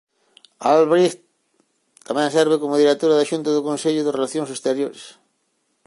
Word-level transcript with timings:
Albright 0.71 1.15
tamén 2.07 2.33
serve 2.37 2.55
como 2.61 2.81
directora 2.81 3.17
da 3.19 3.29
xunta 3.31 3.49
do 3.55 3.65
Consello 3.69 4.01
de 4.03 4.11
Relacións 4.17 4.49
Exteriores. 4.55 5.03